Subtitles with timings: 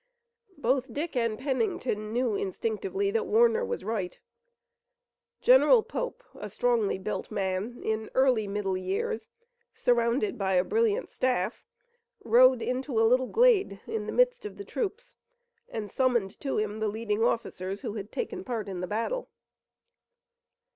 [0.57, 4.19] Both Dick and Pennington knew instinctively that Warner was right.
[5.41, 9.27] General Pope, a strongly built man in early middle years,
[9.75, 11.63] surrounded by a brilliant staff,
[12.23, 15.13] rode into a little glade in the midst of the troops,
[15.69, 19.29] and summoned to him the leading officers who had taken part in the battle.